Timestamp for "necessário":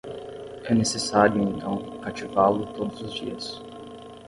0.73-1.39